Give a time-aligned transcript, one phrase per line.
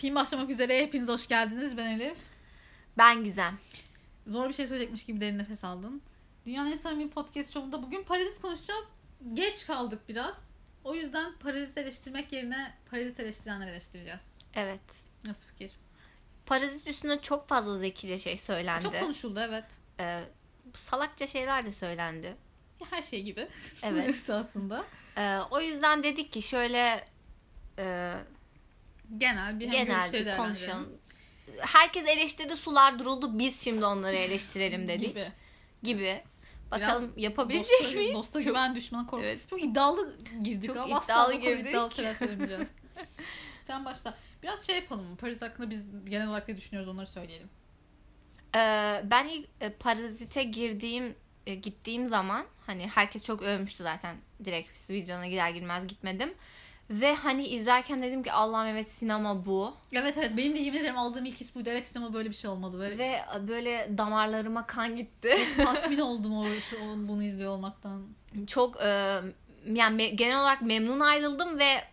[0.00, 0.82] Film başlamak üzere.
[0.82, 1.76] Hepiniz hoş geldiniz.
[1.76, 2.16] Ben Elif.
[2.98, 3.58] Ben Gizem.
[4.26, 6.02] Zor bir şey söyleyecekmiş gibi derin nefes aldın.
[6.46, 8.84] Dünyanın en samimi podcast show'unda bugün parazit konuşacağız.
[9.34, 10.40] Geç kaldık biraz.
[10.84, 14.34] O yüzden parazit eleştirmek yerine parazit eleştirenler eleştireceğiz.
[14.54, 14.80] Evet.
[15.24, 15.72] Nasıl fikir?
[16.46, 18.84] Parazit üstüne çok fazla zekice şey söylendi.
[18.84, 19.66] Çok konuşuldu evet.
[20.00, 20.20] Ee,
[20.74, 22.36] salakça şeyler de söylendi.
[22.90, 23.48] Her şey gibi.
[23.82, 24.08] Evet.
[24.14, 24.84] Esasında.
[25.16, 27.08] Ee, o yüzden dedik ki şöyle
[27.78, 28.14] e,
[29.18, 30.88] Genel bir genel bir konuşalım.
[31.58, 35.08] Herkes eleştirdi sular duruldu biz şimdi onları eleştirelim dedik.
[35.08, 35.26] Gibi.
[35.82, 36.22] Gibi.
[36.70, 38.14] Bakalım Biraz yapabilecek dosta, miyiz?
[38.14, 39.24] Dosta Çok- güven düşmana korku.
[39.24, 39.48] Evet.
[39.50, 41.70] Çok iddialı girdik Çok ama asla iddialı kadar girdik.
[41.70, 42.70] iddialı şeyler söylemeyeceğiz.
[43.60, 44.14] Sen başla.
[44.42, 45.16] Biraz şey yapalım mı?
[45.16, 47.50] Parazit hakkında biz genel olarak ne düşünüyoruz onları söyleyelim.
[48.56, 51.14] Ee, ben ilk e, parazite girdiğim
[51.46, 56.34] e, gittiğim zaman hani herkes çok övmüştü zaten direkt videona girer girmez gitmedim.
[56.90, 59.74] Ve hani izlerken dedim ki Allah'ım evet sinema bu.
[59.92, 61.68] Evet evet benim de yemin ederim aldığım ilk his buydu.
[61.72, 62.80] Evet sinema böyle bir şey olmalı.
[62.80, 65.38] Ve, Ve böyle damarlarıma kan gitti.
[65.56, 66.76] tatmin oldum o, şu,
[67.08, 68.02] bunu izliyor olmaktan.
[68.46, 69.20] çok e,
[69.66, 71.84] yani genel olarak memnun ayrıldım ve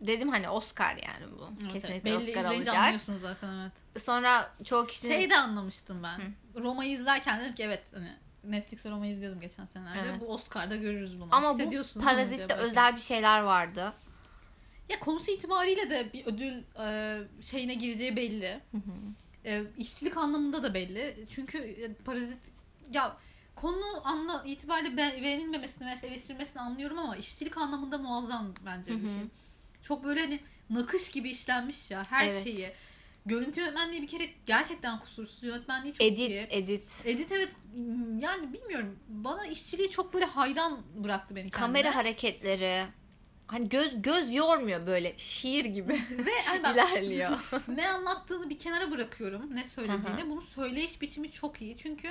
[0.00, 1.48] dedim hani Oscar yani bu.
[1.62, 2.20] Evet, Kesinlikle evet.
[2.20, 2.74] Belli Oscar alacak.
[2.76, 4.02] anlıyorsunuz zaten evet.
[4.02, 6.20] Sonra çoğu kişi Şey de anlamıştım ben.
[6.62, 8.08] Roma'yı izlerken dedim ki evet hani
[8.50, 10.08] Netflix'te Roma'yı izliyordum geçen senelerde.
[10.08, 10.20] Evet.
[10.20, 11.28] Bu Oscar'da görürüz bunu.
[11.30, 13.92] ama bu Parazit'te özel bir şeyler vardı.
[14.88, 18.60] Ya konusu itibariyle de bir ödül e, şeyine gireceği belli.
[19.44, 21.26] E, işçilik anlamında da belli.
[21.30, 22.38] Çünkü e, parazit
[22.92, 23.16] ya
[23.54, 28.94] konu anla itibariyle be- beğenilmemesini veya işte eleştirilmesini anlıyorum ama işçilik anlamında muazzam bence bir
[28.94, 29.18] Hı hı.
[29.18, 29.30] film.
[29.82, 32.44] Çok böyle hani nakış gibi işlenmiş ya her Evet.
[32.44, 32.68] şeyi.
[33.26, 35.42] Görüntü yönetmenliği bir kere gerçekten kusursuz.
[35.42, 36.46] Yönetmenliği çok Edit, iyi.
[36.50, 37.02] edit.
[37.04, 37.56] Edit evet
[38.18, 41.66] yani bilmiyorum bana işçiliği çok böyle hayran bıraktı beni kendine.
[41.66, 42.86] Kamera hareketleri.
[43.46, 47.30] Hani göz göz yormuyor böyle şiir gibi Ve hani bak, ilerliyor.
[47.68, 49.56] ne anlattığını bir kenara bırakıyorum.
[49.56, 50.22] Ne söylediğini.
[50.22, 51.76] Hı Bunu söyleyiş biçimi çok iyi.
[51.76, 52.08] Çünkü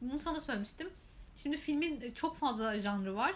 [0.00, 0.90] bunu sana söylemiştim.
[1.36, 3.34] Şimdi filmin çok fazla janrı var.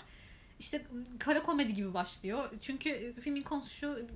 [0.61, 0.87] İşte
[1.19, 2.51] kara komedi gibi başlıyor.
[2.61, 4.09] Çünkü filmin konusu şu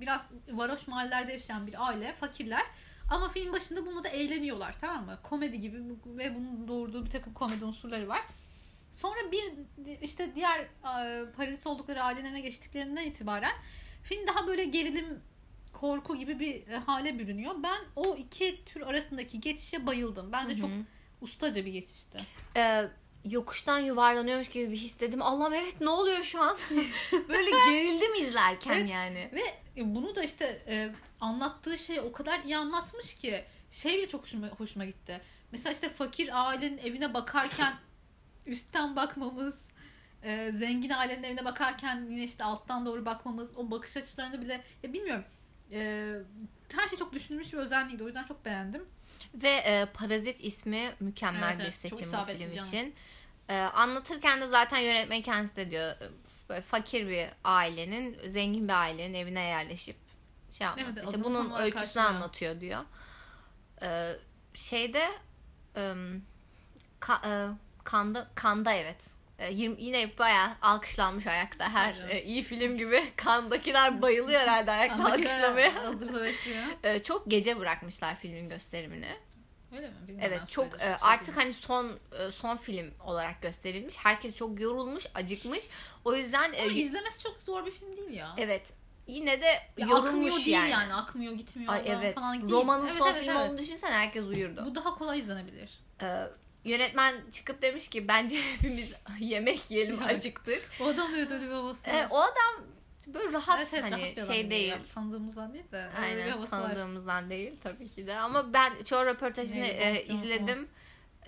[0.00, 2.62] biraz varoş mahallelerde yaşayan bir aile, fakirler.
[3.10, 5.18] Ama film başında bununla da eğleniyorlar tamam mı?
[5.22, 8.20] Komedi gibi ve bunun doğurduğu bir takım komedi unsurları var.
[8.92, 9.52] Sonra bir
[10.02, 13.52] işte diğer e, parazit oldukları ailenin evine geçtiklerinden itibaren
[14.02, 15.20] film daha böyle gerilim
[15.72, 17.54] korku gibi bir e, hale bürünüyor.
[17.62, 20.32] Ben o iki tür arasındaki geçişe bayıldım.
[20.32, 20.84] Bence çok Hı hı.
[21.20, 22.18] ustaca bir geçişti.
[22.56, 22.88] Ee,
[23.24, 25.22] yokuştan yuvarlanıyormuş gibi bir his dedim.
[25.22, 26.56] Allah'ım evet ne oluyor şu an?
[27.28, 28.90] böyle gerildim izlerken Evet.
[28.90, 29.30] yani.
[29.32, 29.42] Ve
[29.76, 34.22] e, bunu da işte e, anlattığı şey o kadar iyi anlatmış ki şey bile çok
[34.22, 35.20] hoşuma, hoşuma gitti.
[35.52, 37.74] Mesela işte fakir ailenin evine bakarken
[38.46, 39.68] üstten bakmamız,
[40.22, 44.92] e, zengin ailenin evine bakarken yine işte alttan doğru bakmamız, o bakış açılarını bile ya
[44.92, 45.24] bilmiyorum.
[45.72, 46.12] E,
[46.74, 48.04] her şey çok düşünülmüş bir özenliydi.
[48.04, 48.86] O yüzden çok beğendim.
[49.34, 51.74] Ve e, Parazit ismi mükemmel Evet, bir evet.
[51.74, 52.68] Seçim bu film canım.
[52.68, 52.94] için.
[53.48, 55.94] E, anlatırken de zaten yönetmen kendisi de diyor
[56.48, 59.96] böyle fakir bir ailenin, zengin bir ailenin evine yerleşip
[60.52, 60.90] şey yapması.
[60.94, 62.06] Evet, işte bunun öyküsünü karşılıyor.
[62.08, 62.84] anlatıyor diyor.
[63.82, 64.12] E,
[64.54, 65.08] şeyde
[65.76, 65.94] e,
[67.00, 69.06] ka- e, kanda kanda evet.
[69.40, 72.12] E, yirmi- yine bayağı alkışlanmış ayakta her Tabii.
[72.12, 73.04] e, iyi film gibi.
[73.16, 75.84] Kandakiler bayılıyor herhalde ayakta alkışlamaya.
[75.84, 76.62] Hazırda bekliyor.
[76.84, 79.16] E, çok gece bırakmışlar filmin gösterimini.
[79.76, 79.94] Öyle mi?
[80.08, 81.54] Bilmiyorum Evet çok e, şey artık bilmiyorum.
[81.66, 83.96] hani son e, son film olarak gösterilmiş.
[83.98, 85.64] Herkes çok yorulmuş, acıkmış.
[86.04, 88.34] O yüzden e, izlemesi çok zor bir film değil ya.
[88.38, 88.72] evet
[89.06, 90.70] yine de Ya akmıyor yorulmuş değil yani.
[90.70, 90.94] yani.
[90.94, 92.14] Akmıyor gitmiyor Ay evet.
[92.14, 92.52] falan değil.
[92.52, 93.46] Romanın Evet, son evet, filmi evet.
[93.46, 94.62] olduğunu düşünsen herkes uyurdu.
[94.66, 95.70] Bu daha kolay izlenebilir.
[96.02, 96.26] E,
[96.64, 100.16] yönetmen çıkıp demiş ki bence hepimiz yemek yiyelim Evet.
[100.16, 100.62] acıktık.
[100.80, 101.94] O adam da evet öyle bir havası var.
[101.94, 102.66] E, o adam
[103.06, 104.68] böyle rahat Evet, evet, hani rahat şey değil.
[104.68, 104.78] ya.
[104.94, 106.74] Tanıdığımızdan değil de öyle bir Aynen havası var.
[106.74, 110.68] tanıdığımızdan değil tabii ki de ama ben çoğu röportajını e, izledim.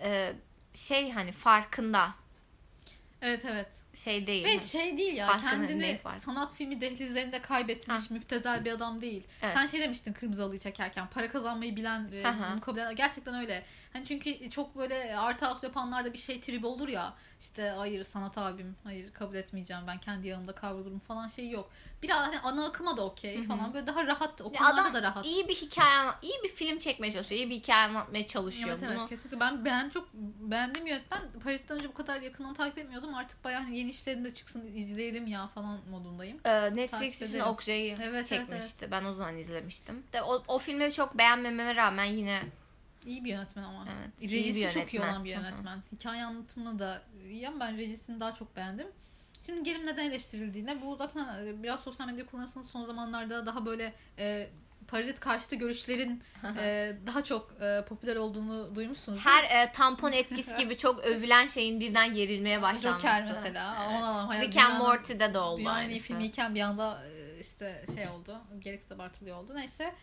[0.02, 0.32] E,
[0.74, 2.14] şey hani farkında
[3.22, 3.66] Evet evet.
[3.94, 4.44] şey değil.
[4.44, 8.14] Ve şey değil ya Farkında kendini sanat filmi dehlizlerinde kaybetmiş Ha.
[8.14, 9.26] müptezel bir adam değil.
[9.42, 9.54] Evet.
[9.54, 12.34] Sen şey demiştin Kırmızı Halı'yı çekerken para kazanmayı bilen e, hı.
[12.52, 13.64] bunu kabul eden gerçekten öyle.
[13.92, 18.38] Hani çünkü çok böyle art house yapanlarda bir şey tribi olur ya işte hayır sanat
[18.38, 21.70] abim hayır kabul etmeyeceğim ben kendi yanımda kavrulurum falan şey yok.
[22.02, 25.24] Biraz hani ana akıma da okey falan böyle daha rahat o konularda adam da rahat.
[25.24, 27.40] iyi bir hikaye iyi bir film çekmeye çalışıyor.
[27.40, 28.68] iyi bir hikaye anlatmaya çalışıyor.
[28.68, 32.78] Evet evet Bunu kesinlikle ben ben çok beğendim yönetmen Paris'ten önce bu kadar yakından takip
[32.78, 36.36] etmiyordum artık bayağı hani yeni işlerinde çıksın izleyelim ya falan modundayım.
[36.36, 37.40] e, Takip Netflix için.
[37.40, 38.90] Okjay'ı Evet, evet, çekmişti.
[38.90, 40.02] Ben o zaman izlemiştim.
[40.12, 42.42] De o, o filmi çok beğenmememe rağmen yine
[43.06, 43.86] İyi bir yönetmen ama.
[43.98, 45.78] Evet, iyi Rejisi bir çok iyi olan bir yönetmen.
[45.92, 48.86] Hikaye anlatımı da iyi ama ben rejisini daha çok beğendim.
[49.46, 53.92] Şimdi gelin neden eleştirildiğine bu zaten e, biraz sosyal medya kullanısının son zamanlarda daha böyle
[54.18, 54.50] e,
[54.88, 56.22] parazit karşıtı görüşlerin
[56.58, 59.20] e, daha çok e, popüler olduğunu duymuşsunuz.
[59.24, 63.06] Her e, tampon etkisi gibi çok övülen şeyin birden gerilmeye başlanması.
[63.06, 63.76] Joker mesela.
[63.90, 64.02] Evet.
[64.02, 68.08] Allah'ım, hayal- Rick and Morty'de de oldu Dünyanın iyi filmiyken bir anda e, işte şey
[68.08, 68.38] oldu.
[68.58, 69.54] Gereksiz abartılıyor oldu.
[69.54, 69.94] Neyse.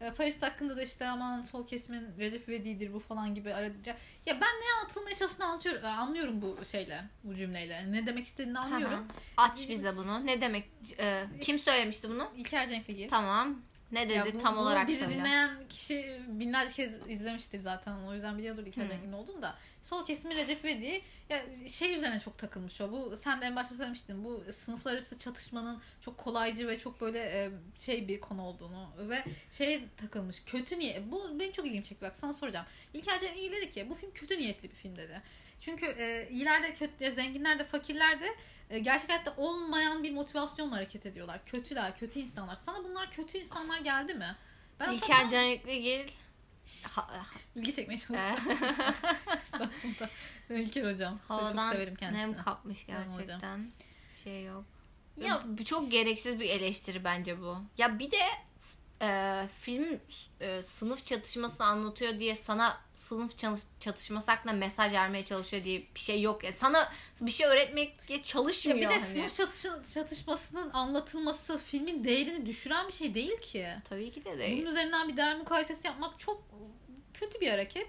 [0.00, 3.96] E, Paris hakkında da işte aman sol kesimin Recep İvedik'dir bu falan gibi aradıca.
[4.26, 7.92] Ya ben ne anlatılmaya çalıştığını anlatıyorum, e, anlıyorum bu şeyle, bu cümleyle.
[7.92, 9.06] Ne demek istediğini anlıyorum.
[9.36, 10.26] Aç bize bunu.
[10.26, 10.70] Ne demek?
[10.98, 12.28] e, kim söylemişti bunu?
[12.36, 13.62] İlker Cenk'le Tamam.
[13.92, 15.14] Ne dedi Ya bu- tam bu olarak bizi söyle.
[15.14, 17.92] dinleyen kişi binlerce kez izlemiştir zaten.
[17.96, 18.88] O yüzden biliyordur İlker Hı.
[18.88, 19.54] Cenk'in olduğunu da.
[19.82, 21.42] Sol kesimi Recep İvedik ya
[21.72, 22.92] şey üzerine çok takılmış o.
[22.92, 24.24] Bu sen de en başta söylemiştin.
[24.24, 29.24] Bu sınıflar arası çatışmanın çok kolaycı ve çok böyle e, şey bir konu olduğunu ve
[29.50, 30.42] şeye takılmış.
[30.46, 31.02] Kötü niye?
[31.10, 32.04] Bu benim çok ilgimi çekti.
[32.04, 32.66] Bak sana soracağım.
[32.94, 35.22] İlker Cenk iyi dedi ki bu film kötü niyetli bir film dedi.
[35.60, 38.26] Çünkü e, iyiler de kötü, zenginler de fakirler de
[38.70, 41.44] e, gerçek hayatta olmayan bir motivasyonla hareket ediyorlar.
[41.44, 42.56] Kötüler, kötü insanlar.
[42.56, 44.36] Sana bunlar kötü insanlar geldi mi?
[44.80, 46.08] Ben İlker İlker Canikligil
[47.54, 48.42] ilgi çekmeye çalışıyorum.
[50.50, 51.14] Ben İlker hocam.
[51.14, 52.32] Size çok havadan severim kendisini.
[52.32, 53.04] nem kapmış hocam.
[53.16, 53.66] gerçekten.
[54.24, 54.64] Şey yok.
[55.16, 57.58] Ya- çok gereksiz bir eleştiri bence bu.
[57.78, 58.26] Ya bir de
[59.02, 60.00] e, film
[60.40, 63.32] e, sınıf çatışmasını anlatıyor diye sana sınıf
[63.80, 66.44] çatışması hakkında mesaj vermeye çalışıyor diye bir şey yok.
[66.44, 68.78] Ya sana bir şey öğretmeye çalışmıyor.
[68.78, 69.06] Ya bir de hani.
[69.06, 73.66] sınıf çatışı- çatışmasının anlatılması filmin değerini düşüren bir şey değil ki.
[73.84, 74.66] Tabii ki de Bunun değil.
[74.66, 76.42] üzerinden bir değer mukayesesi yapmak çok
[77.14, 77.88] kötü bir hareket.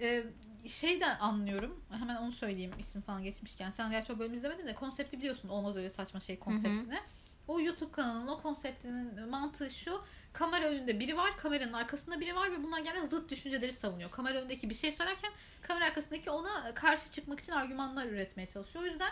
[0.00, 0.24] Ee,
[0.66, 1.84] şey de anlıyorum.
[1.98, 3.70] Hemen onu söyleyeyim isim falan geçmişken.
[3.70, 5.48] Sen gerçi o bölümü izlemedin de konsepti biliyorsun.
[5.48, 6.98] Olmaz öyle saçma şey konseptini.
[7.48, 10.04] O YouTube kanalının o konseptinin mantığı şu.
[10.32, 14.10] Kamera önünde biri var, kameranın arkasında biri var ve bunlar gene zıt düşünceleri savunuyor.
[14.10, 15.30] Kamera önündeki bir şey söylerken
[15.62, 18.84] kamera arkasındaki ona karşı çıkmak için argümanlar üretmeye çalışıyor.
[18.84, 19.10] O yüzden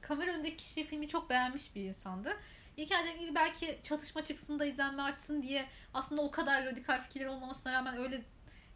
[0.00, 2.36] kamera önündeki kişi filmi çok beğenmiş bir insandı.
[2.76, 7.72] İlk önce belki çatışma çıksın da izlenme artsın diye aslında o kadar radikal fikirler olmamasına
[7.72, 8.22] rağmen öyle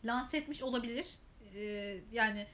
[0.04, 1.06] lanse etmiş olabilir.
[1.54, 2.46] Ee, yani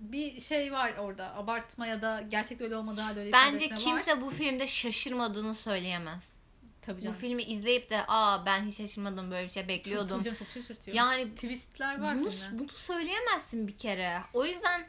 [0.00, 3.82] bir şey var orada abartma ya da gerçekte öyle olmadığı halde öyle Bence etme var.
[3.84, 6.28] kimse bu filmde şaşırmadığını söyleyemez.
[6.82, 7.16] Tabii Bu canım.
[7.16, 10.08] filmi izleyip de aa ben hiç şaşırmadım böyle bir şey Çok, bekliyordum.
[10.08, 10.96] tabii canım, çok şaşırtıyor.
[10.96, 12.58] Yani Twistler var bunu, filmde.
[12.58, 14.20] bunu söyleyemezsin bir kere.
[14.32, 14.86] O yüzden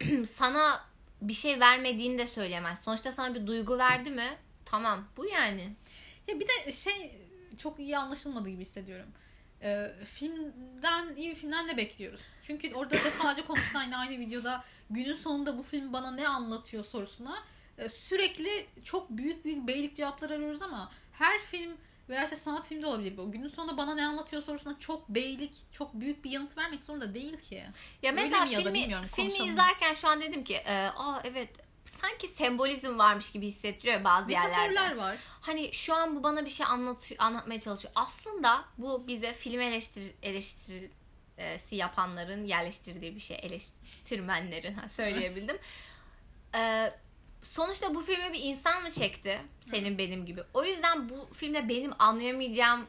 [0.34, 0.80] sana
[1.22, 2.80] bir şey vermediğini de söyleyemez.
[2.84, 4.28] Sonuçta sana bir duygu verdi mi?
[4.64, 5.72] Tamam bu yani.
[6.28, 7.20] Ya bir de şey
[7.58, 9.06] çok iyi anlaşılmadığı gibi hissediyorum.
[9.62, 12.20] Ee, filmden iyi bir filmden ne bekliyoruz?
[12.42, 17.38] Çünkü orada defalarca konuşulan aynı, aynı videoda günün sonunda bu film bana ne anlatıyor sorusuna
[17.78, 21.72] e, sürekli çok büyük büyük beylik cevaplar arıyoruz ama her film
[22.08, 23.32] veya işte sanat filmi de olabilir bu.
[23.32, 27.36] Günün sonunda bana ne anlatıyor sorusuna çok beylik, çok büyük bir yanıt vermek zorunda değil
[27.36, 27.62] ki.
[28.02, 29.50] Ya Öyle mesela mi ya da filmi, bilmiyorum, filmi konuşalım.
[29.50, 31.48] izlerken şu an dedim ki e, aa evet
[32.02, 34.68] sanki sembolizm varmış gibi hissettiriyor bazı yerlerde.
[34.68, 35.16] Metaforlar var.
[35.40, 37.92] Hani şu an bu bana bir şey anlatıyor, anlatmaya çalışıyor.
[37.96, 43.38] Aslında bu bize film eleştir, eleştirisi yapanların yerleştirdiği bir şey.
[43.42, 45.58] Eleştirmenlerin ha, söyleyebildim.
[46.54, 46.90] Ee,
[47.42, 49.40] sonuçta bu filmi bir insan mı çekti?
[49.60, 50.42] Senin benim gibi.
[50.54, 52.86] O yüzden bu filmde benim anlayamayacağım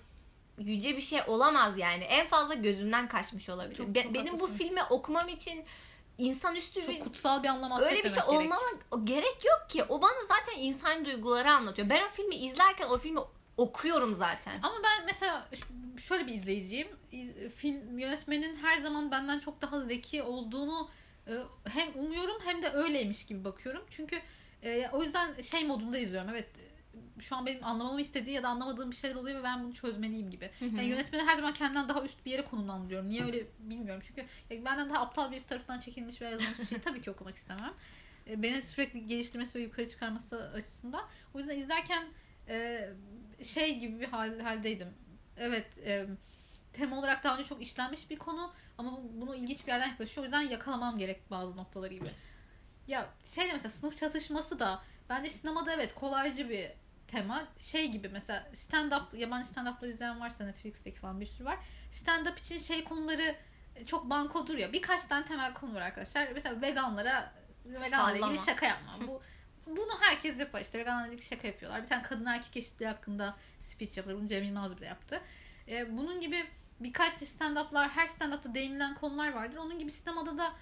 [0.57, 2.03] yüce bir şey olamaz yani.
[2.03, 3.75] En fazla gözümden kaçmış olabilir.
[3.75, 5.65] Çok- Be- çok benim bu filmi okumam için
[6.17, 8.61] insanüstü bir Çok kutsal bir anlam Öyle bir şey olmama
[9.03, 9.83] gerek yok ki.
[9.83, 11.89] O bana zaten insan duyguları anlatıyor.
[11.89, 13.19] Ben o filmi izlerken o filmi
[13.57, 14.59] okuyorum zaten.
[14.63, 15.47] Ama ben mesela
[15.97, 16.87] şöyle bir izleyiciyim.
[17.11, 20.89] İz- Film yönetmenin her zaman benden çok daha zeki olduğunu
[21.27, 21.31] e,
[21.69, 23.83] hem umuyorum hem de öyleymiş gibi bakıyorum.
[23.89, 24.21] Çünkü
[24.63, 26.29] e, o yüzden şey modunda izliyorum.
[26.29, 26.49] Evet
[27.19, 30.29] şu an benim anlamamı istediği ya da anlamadığım bir şeyler oluyor ve ben bunu çözmeliyim
[30.29, 30.51] gibi.
[30.61, 33.09] Yani yönetmeni her zaman kendinden daha üst bir yere konumlandırıyorum.
[33.09, 34.03] Niye öyle bilmiyorum.
[34.07, 34.25] Çünkü
[34.65, 37.73] benden daha aptal birisi tarafından çekilmiş veya yazılmış bir şeyi tabii ki okumak istemem.
[38.29, 41.01] E, Beni sürekli geliştirmesi ve yukarı çıkarması açısından.
[41.33, 42.03] O yüzden izlerken
[42.47, 42.89] e,
[43.41, 44.87] şey gibi bir hal, haldeydim.
[45.37, 46.05] Evet e,
[46.73, 50.23] tema olarak daha önce çok işlenmiş bir konu ama bu- bunu ilginç bir yerden yaklaşıyor.
[50.23, 52.09] O yüzden yakalamam gerek bazı noktaları gibi.
[52.87, 56.71] Ya şey de mesela sınıf çatışması da bence sinemada evet kolaycı bir
[57.13, 57.47] tema.
[57.59, 61.57] Şey gibi mesela stand-up, yabancı stand-up'ları izleyen varsa Netflix'teki falan bir sürü var.
[61.91, 63.35] Stand-up için şey konuları
[63.85, 64.73] çok bankodur ya.
[64.73, 66.27] Birkaç tane temel konu var arkadaşlar.
[66.33, 67.33] Mesela veganlara
[67.65, 69.07] veganlarla ilgili şaka yapma.
[69.07, 69.21] Bu
[69.67, 71.81] bunu herkes yapar işte veganlarla ilgili şaka yapıyorlar.
[71.83, 74.15] Bir tane kadın erkek eşitliği hakkında speech yapılır.
[74.15, 75.21] Bunu Cem Yılmaz bile yaptı.
[75.67, 76.45] Ee, bunun gibi
[76.79, 79.57] birkaç stand-up'lar, her stand-up'ta değinilen konular vardır.
[79.57, 80.53] Onun gibi sinemada da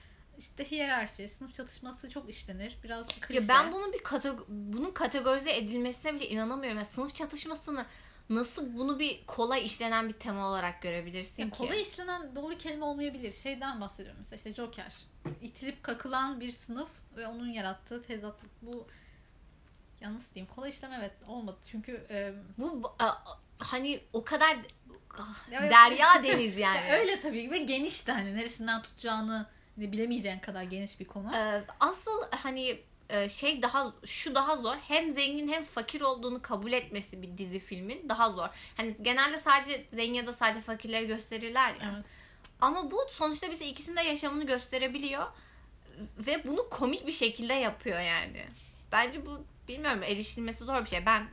[0.41, 2.77] işte hiyerarşi, sınıf çatışması çok işlenir.
[2.83, 3.41] Biraz klişe.
[3.41, 6.77] Ya ben bunun bir kategori, bunun kategorize edilmesine bile inanamıyorum.
[6.79, 7.85] Ya sınıf çatışmasını
[8.29, 11.57] nasıl bunu bir kolay işlenen bir tema olarak görebilirsin Ya ki?
[11.57, 13.31] kolay işlenen doğru kelime olmayabilir.
[13.31, 14.95] Şeyden bahsediyorum mesela işte Joker.
[15.41, 18.51] İtilip kakılan bir sınıf ve onun yarattığı tezatlık.
[18.61, 18.87] Bu
[20.01, 21.57] ya nasıl diyeyim kolay işlem evet olmadı.
[21.65, 23.15] Çünkü e, Bu a-
[23.57, 24.57] hani o kadar
[25.51, 26.87] Ya- derya deniz yani.
[26.89, 29.45] Ya öyle tabii ve geniş de hani neresinden tutacağını
[29.75, 31.31] hani bilemeyeceğin kadar geniş bir konu.
[31.35, 34.75] Ee, asıl hani e, şey daha şu daha zor.
[34.75, 38.47] Hem zengin hem fakir olduğunu kabul etmesi bir dizi filmin daha zor.
[38.77, 41.93] Hani genelde sadece zengin ya da sadece fakirleri gösterirler ya.
[41.95, 42.05] Evet.
[42.61, 45.23] Ama bu sonuçta bize ikisinin de yaşamını gösterebiliyor
[46.17, 48.45] ve bunu komik bir şekilde yapıyor yani.
[48.91, 51.05] Bence bu bilmiyorum erişilmesi zor bir şey.
[51.05, 51.27] Ben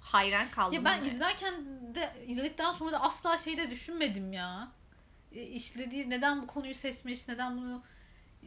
[0.00, 0.74] hayran kaldım.
[0.74, 1.08] Ya ben yani.
[1.08, 1.54] izlerken
[1.94, 4.68] de izledikten sonra da asla şey de düşünmedim ya.
[5.32, 7.82] E, işlediği neden bu konuyu seçmiş, neden bunu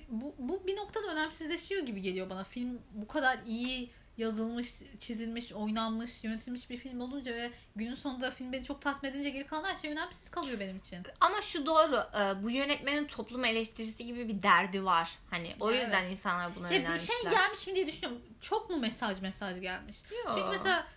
[0.10, 2.44] bu, bu bir noktada önemsizleşiyor gibi geliyor bana.
[2.44, 8.52] Film bu kadar iyi yazılmış, çizilmiş, oynanmış, yönetilmiş bir film olunca ve günün sonunda film
[8.54, 10.98] beni çok tatmin edince geri kalan her şey önemsiz kalıyor benim için.
[11.20, 11.96] Ama şu doğru.
[11.96, 15.18] e, Bu yönetmenin toplum eleştirisi gibi bir derdi var.
[15.30, 16.12] Hani o Ya yüzden evet.
[16.13, 17.16] insanlar buna Ya bir yönelmişler.
[17.22, 18.22] şey gelmiş mi diye düşünüyorum.
[18.42, 19.98] Çok mu mesaj mesaj gelmiş?
[20.25, 20.34] Yok.
[20.38, 20.88] Çünkü mesela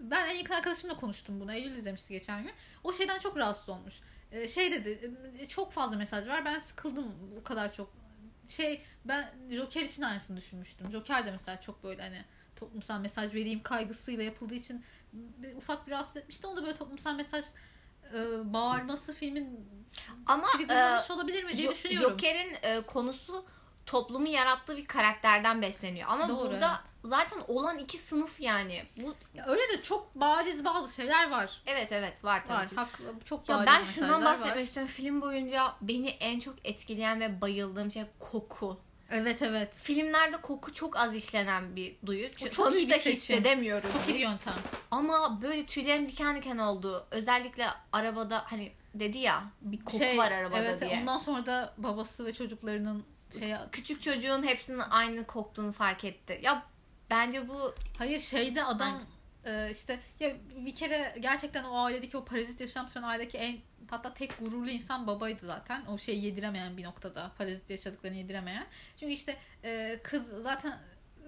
[0.00, 1.52] ben en yakın arkadaşımla konuştum bunu.
[1.52, 2.52] Eylül izlemişti geçen gün.
[2.84, 3.94] O şeyden çok rahatsız olmuş.
[4.32, 6.44] Ee, şey dedi e, çok fazla mesaj var.
[6.44, 7.92] Ben sıkıldım bu kadar çok.
[8.48, 10.90] Şey ben Joker için aynısını düşünmüştüm.
[10.92, 12.24] Joker de mesela çok böyle hani
[12.56, 16.46] toplumsal mesaj vereyim kaygısıyla yapıldığı için bir- ufak bir rahatsız etmişti.
[16.46, 17.44] O da böyle toplumsal mesaj
[18.14, 19.68] e, bağırması filmin
[20.26, 20.46] Ama
[21.10, 22.10] e, olabilir mi diye Jo- düşünüyorum.
[22.10, 23.46] Joker'in e, konusu
[23.86, 26.08] toplumu yarattığı bir karakterden besleniyor.
[26.10, 28.84] Ama Doğru, burada zaten olan iki sınıf yani.
[28.96, 31.62] Bu Ya öyle de çok bariz bazı şeyler var.
[31.66, 32.68] evet evet var tabii Var.
[32.68, 32.74] ki.
[32.76, 33.04] Haklı.
[33.24, 34.60] Çok Ya bariz ben şundan bahsetmek var.
[34.60, 34.92] istiyorum.
[34.92, 38.78] Film boyunca beni en çok etkileyen ve bayıldığım şey koku.
[39.10, 39.74] Evet evet.
[39.82, 42.30] Filmlerde koku çok az işlenen bir duyu.
[42.30, 43.12] Çünkü çok iyi bir seçim.
[43.12, 43.92] hissedemiyoruz.
[43.92, 44.54] Çok iyi bir yöntem.
[44.90, 47.06] Ama böyle tüylerim diken diken oldu.
[47.10, 50.98] Özellikle arabada hani dedi ya bir koku var arabada Şey, evet, diye.
[51.00, 53.04] Ondan sonra da babası ve çocuklarının
[53.38, 56.40] şey Küçük çocuğun hepsinin aynı koktuğunu fark etti.
[56.42, 56.66] Ya
[57.10, 59.02] bence bu hayır şeyde adam
[59.44, 63.58] e, işte ya bir kere gerçekten o ailedeki o parazit yaşam süren ailedeki en
[63.90, 65.84] hatta tek gururlu insan babaydı zaten.
[65.86, 67.32] O şeyi yediremeyen bir noktada.
[67.38, 68.66] Parazit yaşadıklarını yediremeyen.
[68.96, 70.78] Çünkü işte e, kız zaten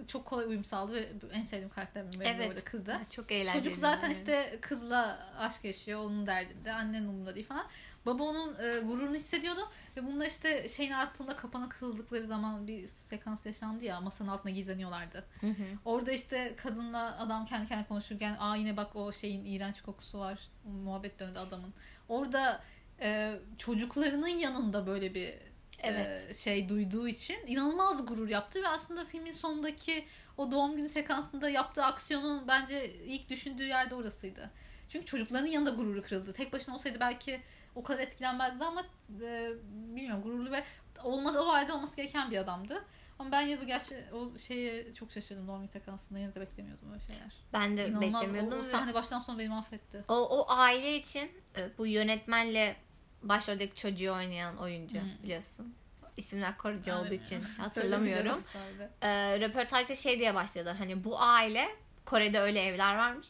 [0.08, 2.48] çok kolay uyum sağladı ve en sevdiğim karakter benim Evet.
[2.48, 3.00] orada kızdı.
[3.10, 3.64] çok eğlenceli.
[3.64, 4.12] Çocuk zaten yani.
[4.18, 6.00] işte kızla aşk yaşıyor.
[6.00, 6.72] Onun derdinde.
[6.72, 7.66] Annenin umurunda değil falan.
[8.08, 9.60] Baba onun e, gururunu hissediyordu.
[9.96, 14.00] Ve bununla işte şeyin arttığında kapana kısıldıkları zaman bir sekans yaşandı ya.
[14.00, 15.24] Masanın altına gizleniyorlardı.
[15.40, 15.64] Hı hı.
[15.84, 20.38] Orada işte kadınla adam kendi kendine konuşurken aa yine bak o şeyin iğrenç kokusu var.
[20.84, 21.74] Muhabbet döndü adamın.
[22.08, 22.62] Orada
[23.00, 25.34] e, çocuklarının yanında böyle bir
[25.82, 26.26] Evet.
[26.30, 30.04] e, şey duyduğu için inanılmaz gurur yaptı ve aslında filmin sonundaki
[30.36, 34.50] o doğum günü sekansında yaptığı aksiyonun bence ilk düşündüğü yerde orasıydı.
[34.88, 36.32] Çünkü çocuklarının yanında gururu kırıldı.
[36.32, 37.40] Tek başına olsaydı belki
[37.78, 38.82] o kadar etkilenmezdi ama
[39.22, 39.50] e,
[39.94, 40.64] bilmiyorum gururlu ve
[41.04, 42.84] olmaz o halde olması gereken bir adamdı.
[43.18, 46.18] Ama ben de gerçi o şeye çok şaşırdım doğum günü sekansında.
[46.18, 47.32] Yine de beklemiyordum öyle şeyler.
[47.52, 48.22] Ben de İnanılmaz.
[48.22, 48.58] beklemiyordum.
[48.58, 50.04] O, o sahne baştan sona beni mahvetti.
[50.08, 52.76] O, o aile için e, bu yönetmenle
[53.22, 55.22] başroldeki çocuğu oynayan oyuncu Hı.
[55.22, 55.74] biliyorsun.
[56.16, 56.54] İsimler
[56.86, 58.42] Yani, olduğu için hatırlamıyorum.
[58.52, 58.90] sadece.
[59.02, 60.74] e, röportajda şey diye başladı.
[60.78, 61.68] Hani bu aile
[62.04, 63.26] Kore'de öyle evler varmış.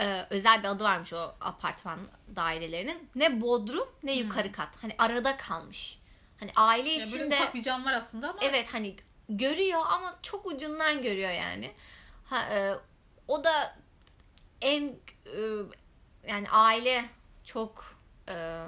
[0.00, 1.98] E, özel bir adı varmış o apartman
[2.36, 3.08] dairelerinin.
[3.14, 4.68] Ne bodrum ne yukarı kat.
[4.82, 5.98] Hani arada kalmış.
[6.40, 8.96] Hani aile Ya böyle içinde ufak bir cam var aslında ama evet hani
[9.28, 11.72] görüyor ama çok ucundan görüyor yani.
[12.24, 12.74] Ha, e,
[13.28, 13.76] o da
[14.60, 14.84] en
[15.26, 15.38] e,
[16.28, 17.04] yani aile
[17.44, 17.96] çok
[18.28, 18.64] e,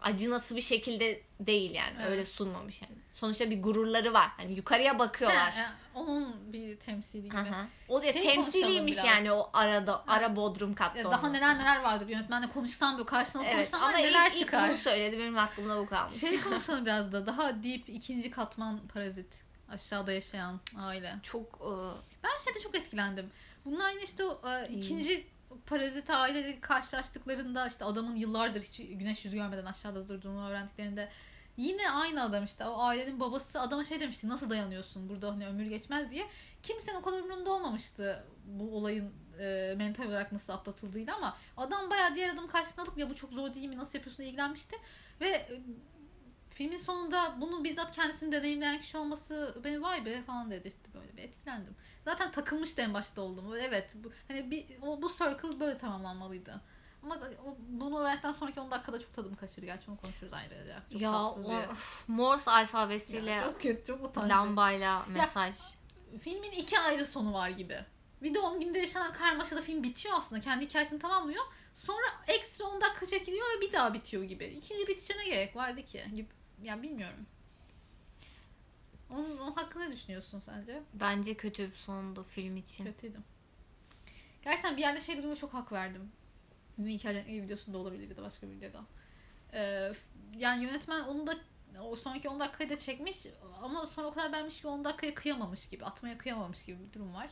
[0.00, 2.10] acınası bir şekilde değil yani Evet.
[2.10, 2.94] öyle sunmamış yani.
[3.12, 4.28] Sonuçta bir gururları var.
[4.36, 5.52] Hani yukarıya bakıyorlar.
[5.58, 5.66] E,
[5.98, 7.36] onun bir temsili gibi.
[7.88, 11.32] O da Şey temsiliymiş yani o arada ara bodrum katta Ya daha olması.
[11.32, 14.68] neler neler vardı bir yönetmenle konuşsam böyle karşısına Evet konuşsam ama neler ilk, ilk çıkar.
[14.68, 16.14] bunu söyledi benim aklımda bu kalmış.
[16.14, 19.42] Şey konuşalım biraz da daha deep ikinci katman parazit.
[19.72, 21.14] Aşağıda yaşayan aile.
[21.22, 21.70] çok e,
[22.24, 23.30] Ben şeyde çok etkilendim.
[23.64, 25.26] Bunlar yine işte e, ikinci
[25.66, 31.08] parazit aileyle karşılaştıklarında işte adamın yıllardır hiç güneş yüzü görmeden aşağıda durduğunu öğrendiklerinde
[31.58, 35.66] yine aynı adam işte o ailenin babası adama şey demişti nasıl dayanıyorsun burada hani ömür
[35.66, 36.26] geçmez diye.
[36.62, 42.14] Kimsenin o kadar umurunda olmamıştı bu olayın e, mental olarak nasıl atlatıldığıyla ama adam bayağı
[42.14, 44.76] diğer adamı karşısına alıp ya bu çok zor değil mi nasıl yapıyorsun diye ilgilenmişti
[45.20, 45.60] ve e,
[46.50, 51.22] filmin sonunda bunu bizzat kendisini deneyimleyen kişi olması beni vay be falan dedirtti böyle bir
[51.22, 51.76] etkilendim.
[52.04, 53.56] Zaten takılmıştı en başta olduğumu.
[53.56, 56.60] Evet bu, hani bir, o, bu circle böyle tamamlanmalıydı.
[57.02, 57.18] Ama
[57.68, 59.66] bunu öğrendikten sonraki 10 dakikada çok tadım kaçırdı.
[59.66, 60.82] Gerçi onu konuşuruz ayrıca.
[60.92, 61.66] Çok ya tatsız o, bir...
[62.08, 64.28] Morse alfabesiyle Ya, çok kötü, çok utancı.
[64.28, 65.56] lambayla mesaj.
[66.20, 67.84] Filmin iki ayrı sonu var gibi.
[68.22, 70.40] Bir doğum günde yaşanan karmaşada film bitiyor aslında.
[70.40, 71.44] Kendi hikayesini tamamlıyor.
[71.74, 74.44] Sonra ekstra 10 dakika çekiliyor ve bir daha bitiyor gibi.
[74.44, 76.04] İkinci bitişe ne gerek vardı ki?
[76.14, 76.28] Gibi.
[76.62, 77.26] Ya bilmiyorum.
[79.10, 80.82] Onun, onun hakkında ne düşünüyorsun sence?
[80.94, 82.84] Bence kötü bir sondu film için.
[82.84, 83.24] Kötüydüm.
[84.42, 86.12] Gerçekten bir yerde şey duruma çok hak verdim.
[86.78, 88.80] Yine hikayelerin videosunda olabilir ya da başka bir videoda.
[89.52, 89.92] Ee,
[90.36, 91.34] yani yönetmen onu da
[91.80, 93.26] o sonraki 10 dakikayı da çekmiş
[93.62, 97.14] ama sonra o kadar beğenmiş ki 10 dakikaya kıyamamış gibi, atmaya kıyamamış gibi bir durum
[97.14, 97.30] var.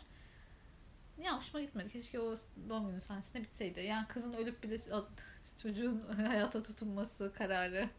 [1.24, 1.92] Ya hoşuma gitmedi.
[1.92, 2.36] Keşke o
[2.68, 3.80] doğum günü sahnesinde bitseydi.
[3.80, 4.80] Yani kızın ölüp bir de
[5.62, 7.90] çocuğun hayata tutunması kararı.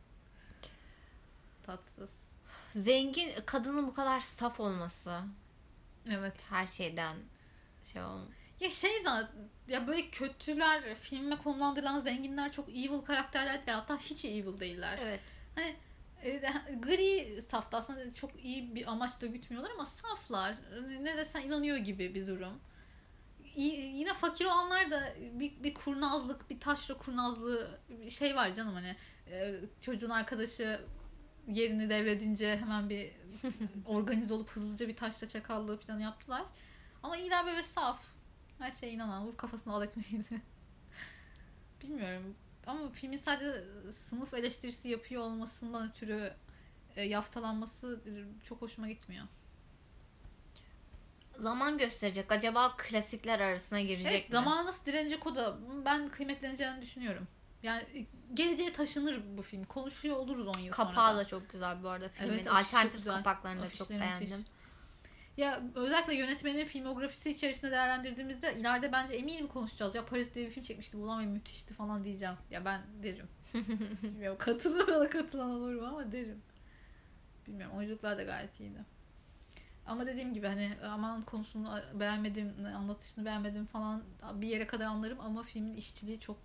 [1.63, 2.27] Tatsız.
[2.75, 5.21] Zengin kadının bu kadar saf olması.
[6.09, 6.45] Evet.
[6.49, 7.17] Her şeyden
[7.83, 8.46] şey olmuş.
[8.59, 9.29] Ya şey zaten
[9.67, 13.73] ya böyle kötüler filme konumlandırılan zenginler çok evil karakterler değiller.
[13.73, 14.99] Hatta hiç evil değiller.
[15.03, 15.19] Evet.
[15.55, 15.75] Hani
[16.23, 16.41] e,
[16.81, 20.55] gri safta aslında çok iyi bir amaç da gütmüyorlar ama saflar.
[21.01, 22.59] Ne desen inanıyor gibi bir durum.
[23.55, 28.73] Y- yine fakir olanlar da bir, bir kurnazlık, bir taşra kurnazlığı bir şey var canım
[28.73, 28.95] hani
[29.31, 30.81] e, çocuğun arkadaşı
[31.47, 33.11] yerini devredince hemen bir
[33.85, 36.43] organize olup hızlıca bir taşra çakallığı planı yaptılar.
[37.03, 38.16] Ama iyiler böyle saf.
[38.59, 39.25] Her şeye inanan.
[39.27, 40.41] Vur kafasına al ekmeğiydi.
[41.83, 42.35] Bilmiyorum.
[42.67, 46.33] Ama filmin sadece sınıf eleştirisi yapıyor olmasından ötürü
[46.95, 47.99] e, yaftalanması
[48.43, 49.25] çok hoşuma gitmiyor.
[51.39, 52.31] Zaman gösterecek.
[52.31, 54.33] Acaba klasikler arasına girecek Evet, mi?
[54.33, 57.27] zamana nasıl direnecek o da ben kıymetleneceğini düşünüyorum.
[57.63, 59.63] Yani e, geleceğe taşınır bu film.
[59.63, 61.25] Konuşuyor oluruz 10 yıl sonra Kapağı da.
[61.25, 62.33] çok güzel bu arada filmin.
[62.33, 64.47] Evet, Alternatif kapaklarını da çok Afişleri müthiş.
[65.37, 69.95] Ya özellikle yönetmenin filmografisi içerisinde değerlendirdiğimizde ileride bence eminim konuşacağız.
[69.95, 70.97] Ya Paris diye bir film çekmişti.
[70.97, 72.35] Ulan ve müthişti falan diyeceğim.
[72.51, 73.27] Ya ben derim.
[74.03, 76.41] Bilmiyorum katılan, katılan olur mu ama derim.
[77.47, 78.85] Bilmiyorum oyunculuklar da gayet iyiydi.
[79.85, 84.03] Ama dediğim gibi hani aman konusunu beğenmedim, anlatışını beğenmedim falan
[84.33, 86.37] bir yere kadar anlarım ama filmin işçiliği çok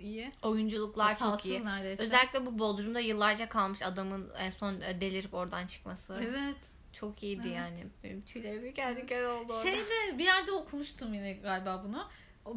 [0.00, 0.32] iyi.
[0.42, 1.64] Oyunculuklar çok Hatasız iyi.
[1.64, 2.02] neredeyse.
[2.02, 6.20] Özellikle bu Bodrum'da yıllarca kalmış adamın en son delirip oradan çıkması.
[6.22, 6.56] Evet.
[6.92, 7.56] Çok iyiydi Evet.
[7.56, 7.86] yani.
[8.04, 9.62] Benim tüylerim diken diken oldu orada.
[9.62, 12.08] Şeyde bir yerde okumuştum yine galiba bunu.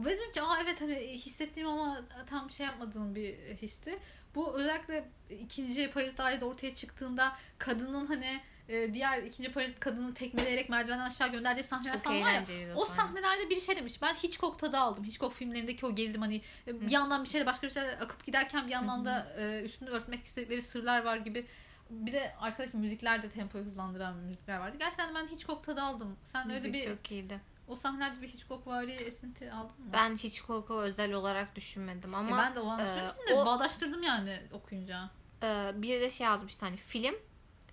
[0.05, 3.99] Dedim ki aa evet hani hissettiğim ama tam şey yapmadığım bir histi.
[4.35, 10.69] Bu özellikle ikinci Paris Daire'de ortaya çıktığında kadının hani e, diğer ikinci Paris kadını tekmeleyerek
[10.69, 12.43] merdivenden aşağı gönderdiği sahneler Çok falan var ya.
[12.75, 12.97] O sahne.
[12.97, 14.01] sahnelerde bir şey demiş.
[14.01, 15.03] Ben Hitchcock tadı aldım.
[15.03, 18.67] Hitchcock filmlerindeki o gerilim hani e, bir yandan bir şeyle başka bir şeyler akıp giderken
[18.67, 21.45] bir yandan da e, üstünü örtmek istedikleri sırlar var gibi.
[21.89, 24.77] Bir de arkadaki müzikler de tempoyu hızlandıran müzikler vardı.
[24.79, 26.17] Gerçekten ben Hitchcock tadı aldım.
[26.23, 27.39] Sen öyle Müzik bir çok iyiydi.
[27.67, 29.93] o sahnelerde bir Hitchcock vari esinti aldın mı?
[29.93, 32.85] Ben hiç Coco özel olarak düşünmedim ama E ben de o an e,
[33.29, 35.09] de o- bağdaştırdım yani okuyunca.
[35.43, 37.15] e, bir de şey yazmıştı hani film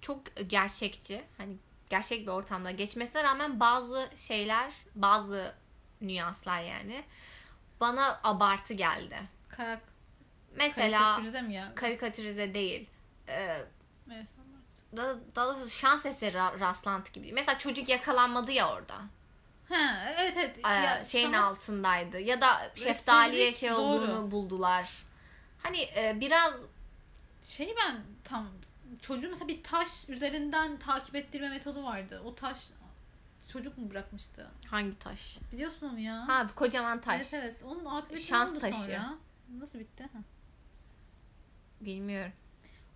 [0.01, 1.25] çok gerçekçi.
[1.39, 1.57] Hani
[1.91, 5.55] gerçek bir ortamda geçmesine rağmen bazı şeyler, bazı
[6.01, 7.05] nüanslar yani
[7.81, 9.17] bana abartı geldi.
[9.49, 9.81] Kayak
[10.57, 11.75] Mesela karikatürize mi ya?
[11.75, 12.89] karikatürize değil.
[13.29, 13.65] E.
[14.97, 17.33] daha, daha doğrusu şans eseri ra- rastlantı gibi.
[17.33, 18.95] Mesela çocuk yakalanmadı ya orada.
[19.69, 20.59] Ha, evet evet.
[20.59, 22.21] Ee, Ya, şeyin şans- altındaydı.
[22.21, 23.79] Ya da şeftaliye şey doğru.
[23.79, 25.05] olduğunu buldular.
[25.63, 26.53] Hani e, biraz
[27.47, 28.49] Şeyi ben tam
[29.01, 32.23] çocuğu mesela bir taş üzerinden takip ettirme metodu vardı.
[32.25, 32.71] O taş
[33.53, 34.51] çocuk mu bırakmıştı?
[34.67, 35.39] hangi taş?
[35.53, 36.29] Biliyorsun onu ya.
[36.29, 37.17] Ha bu kocaman taş.
[37.33, 37.63] Evet evet.
[37.63, 38.77] Onun akıbeti Şans taşı.
[38.85, 39.15] sonra?
[39.59, 40.03] Nasıl bitti?
[40.03, 40.19] Ha.
[41.81, 42.33] Bilmiyorum.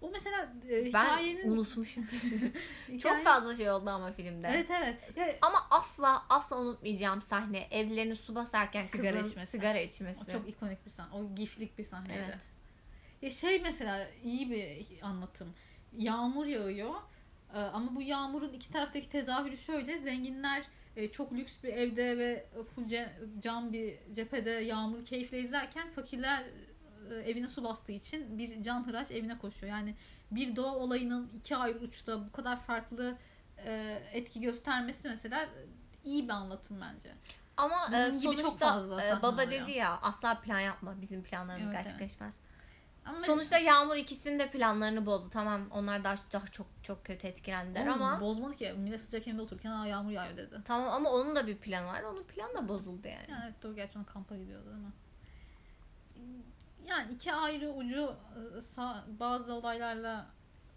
[0.00, 1.50] O mesela e, Ben hikayenin...
[1.50, 2.04] unutmuşum.
[2.04, 4.48] hikayenin- Çok fazla şey oldu ama filmde.
[4.48, 5.16] Evet evet.
[5.16, 7.68] Ya, Ama asla asla unutmayacağım sahne.
[7.70, 9.50] Evlerini su basarken Sigara kızın içmesi.
[9.50, 10.20] sigara içmesi.
[10.28, 11.14] o çok ikonik bir sahne.
[11.16, 12.22] O giflik bir sahneydi.
[12.26, 12.36] Evet.
[13.22, 15.48] Ya şey mesela iyi bir anlatım.
[15.98, 16.94] Yağmur yağıyor.
[17.54, 19.98] Ee, Ama bu yağmurun iki taraftaki tezahürü şöyle.
[19.98, 20.62] Zenginler
[20.96, 22.84] e, çok lüks bir evde ve full
[23.40, 26.48] cam bir cephede yağmur keyifle izlerken fakirler e,
[27.14, 29.72] evine su bastığı için bir can hıraş evine koşuyor.
[29.72, 29.94] Yani
[30.30, 33.16] bir doğa olayının iki ayrı uçta bu kadar farklı
[33.64, 35.48] e, etki göstermesi mesela e,
[36.04, 37.14] iyi bir anlatım bence.
[37.56, 39.50] Ama Bunun e, gibi sonuçta çok fazla e, baba oluyor.
[39.50, 42.34] dedi ya asla plan yapma bizim planlarımız Evet, gerçekleşmez.
[43.04, 45.30] Ama Sonuçta Yağmur ikisinin de planlarını bozdu.
[45.30, 48.74] Tamam onlar daha, daha çok çok kötü etkilendiler Oğlum, ama bozmadı ki.
[48.76, 50.60] Millet sıcak evinde otururken Aa, yağmur yağıyor dedi.
[50.64, 52.02] tamam ama onun da bir planı var.
[52.02, 53.26] Onun planı da bozuldu yani.
[53.30, 54.88] Yani evet doğru gerçi kampa gidiyordu ama.
[56.86, 58.16] Yani iki ayrı ucu
[58.58, 60.26] e, bazı olaylarla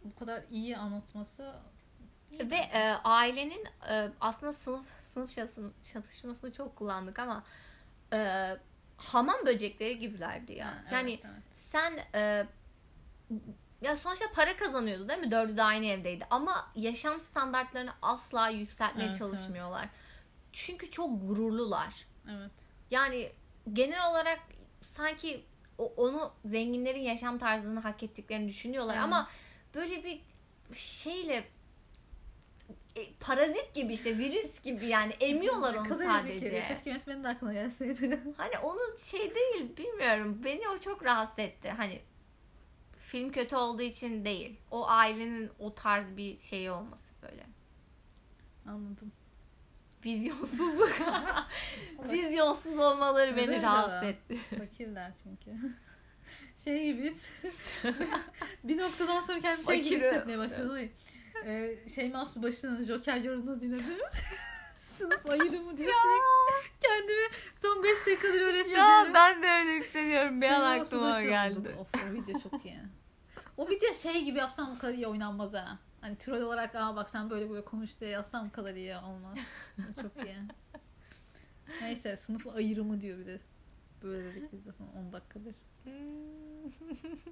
[0.04, 1.56] bu kadar iyi anlatması
[2.32, 7.44] iyi Ve e, ailenin e, aslında sınıf sınıf çatışm- çatışmasını çok kullandık ama
[8.14, 8.58] e,
[8.98, 10.68] hamam böcekleri gibilerdi ya.
[10.68, 11.44] Ha, evet, yani evet.
[11.56, 12.46] sen e,
[13.82, 15.32] ya sonuçta para kazanıyordu değil mi?
[15.32, 16.28] Dördü de aynı evdeydi.
[16.30, 19.90] Ama yaşam standartlarını asla yükseltmeye Evet, çalışmıyorlar.
[20.54, 22.06] Çünkü çok gururlular.
[22.30, 22.52] evet.
[22.92, 23.32] Yani
[23.74, 24.40] genel olarak
[24.98, 25.46] sanki
[25.84, 29.04] onu zenginlerin yaşam tarzını hak ettiklerini düşünüyorlar Evet.
[29.04, 29.30] ama
[29.76, 30.22] böyle bir
[30.74, 31.44] şeyle
[32.96, 36.68] e, parazit gibi işte virüs gibi yani emiyorlar onu Kadın sadece.
[36.68, 38.20] Keşke yönetmenin de aklına gelseydi.
[38.38, 41.70] Hani onun şey değil bilmiyorum beni o çok rahatsız etti.
[41.70, 42.02] Hani
[42.98, 44.60] film kötü olduğu için değil.
[44.72, 47.46] O ailenin o tarz bir şeyi olması böyle.
[48.66, 49.12] Anladım.
[50.06, 50.92] Vizyonsuzluk.
[52.12, 54.10] Vizyonsuz olmaları beni Evet rahatsız ya.
[54.10, 54.40] etti.
[54.58, 55.52] Fakirler çünkü.
[56.64, 57.26] Şey gibiyiz.
[58.64, 60.72] bir noktadan sonra kendimi şey gibi hissetmeye başladım.
[60.72, 60.90] Hayır.
[61.46, 63.86] Ee, Şeyma Subaşı'nın Joker yorumunu dinledim.
[64.78, 66.80] Sınıf ayrımı diyor sürekli.
[66.82, 67.28] Kendimi
[67.62, 69.14] son 5 dakikadır öyle hissediyorum.
[69.14, 70.42] ben de öyle hissediyorum.
[70.42, 71.60] Bir an aklıma Subaşı geldi.
[71.60, 71.74] oldum.
[71.80, 72.80] Of o video çok iyi.
[73.58, 75.80] O video şey gibi yapsam bu kadar iyi oynanmaz ha.
[76.02, 79.38] Hani troll olarak aa bak sen böyle böyle konuş diye yazsam kadar iyi olmaz.
[80.02, 80.36] çok iyi.
[81.82, 83.40] Neyse sınıf ayrımı diyor bir de.
[84.04, 85.56] Böyle dedik biz de son 10 dakikadır.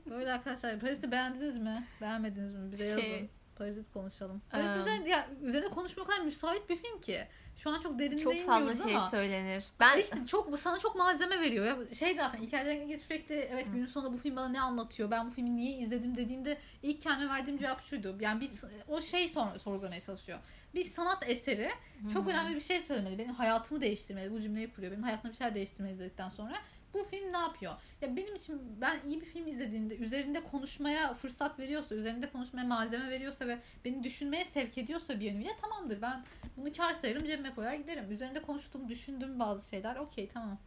[0.09, 1.87] Böyle arkadaşlar Paris'i beğendiniz mi?
[2.01, 2.71] Beğenmediniz mi?
[2.71, 3.01] Bize yazın.
[3.01, 4.41] Şey- Paris'i konuşalım.
[4.49, 7.19] Paris Eee, üzerine, ya, üzerine konuşmaya o kadar müsait bir film ki.
[7.57, 9.09] Şu an çok derin Çok fazla şey ama.
[9.09, 9.65] söylenir.
[9.79, 11.65] Ben işte çok sana çok malzeme veriyor.
[11.65, 15.11] Ya şey zaten ilgili sürekli evet günün sonunda bu film bana ne anlatıyor?
[15.11, 18.17] Ben bu filmi niye izledim dediğinde ilk kendime verdiğim cevap şuydu.
[18.21, 20.39] Yani biz o şey sonra sorgulamaya çalışıyor.
[20.75, 21.69] Bir sanat eseri
[22.13, 23.17] çok önemli bir şey söylemeli.
[23.17, 24.31] Benim hayatımı değiştirmeli.
[24.31, 24.91] Bu cümleyi kuruyor.
[24.91, 26.55] Benim hayatımda bir şeyler değiştirmeli izledikten sonra.
[26.93, 27.73] Bu film ne yapıyor?
[28.01, 33.09] Ya benim için ben iyi bir film izlediğimde üzerinde konuşmaya fırsat veriyorsa, üzerinde konuşmaya malzeme
[33.09, 36.01] veriyorsa ve beni düşünmeye sevk ediyorsa bir yönüyle tamamdır.
[36.01, 36.25] Ben
[36.57, 38.11] bunu kar sayarım cebime koyar giderim.
[38.11, 40.57] Üzerinde konuştuğum, düşündüğüm bazı şeyler okey tamam.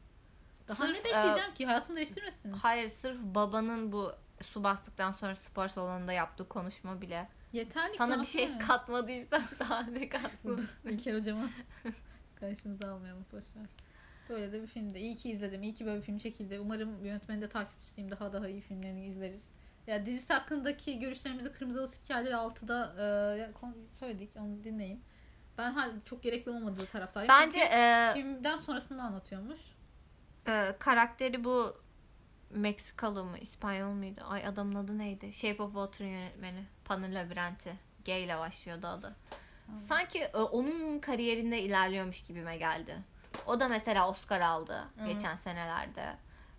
[0.68, 1.66] Daha Sırf, ne bekleyeceğim ki?
[1.66, 2.52] Hayatımı değiştirmesin.
[2.52, 4.12] hayır sırf babanın bu
[4.46, 9.83] su bastıktan sonra spor salonunda yaptığı konuşma bile Yeterli ki sana bir şey katmadıysa daha
[9.83, 10.68] ne katsın.
[10.85, 11.50] İlker hocama
[12.40, 13.66] karşımıza almayalım boşver.
[14.31, 14.99] Böyle de bir filmdi.
[14.99, 15.62] İyi ki izledim.
[15.62, 16.61] İyi ki böyle bir film çekildi.
[16.61, 18.11] Umarım yönetmenin de takipçisiyim.
[18.11, 19.51] Daha daha iyi filmlerini izleriz.
[19.87, 24.31] Ya dizisi hakkındaki görüşlerimizi Kırmızı Alıs Hikayeleri 6'da e, söyledik.
[24.37, 25.03] Onu dinleyin.
[25.59, 27.29] Ben çok gerekli olmadığı taraftayım.
[27.29, 29.61] Bence Çünkü e, filmden sonrasını anlatıyormuş.
[30.49, 31.77] e, karakteri bu
[32.51, 34.21] Meksikalı mı İspanyol muydu?
[34.29, 35.33] Ay adamın adı neydi?
[35.33, 36.64] Shape of Water'ın yönetmeni.
[36.85, 37.73] Panır Labirenti.
[38.05, 39.16] G ile başlıyordu adı.
[39.77, 42.99] Sanki e, onun kariyerinde ilerliyormuş gibime geldi.
[43.47, 45.07] O da mesela Oscar aldı Hı.
[45.07, 46.16] geçen senelerde.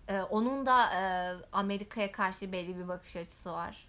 [0.08, 3.88] E, onun da e, Amerika'ya karşı belli bir bakış açısı var.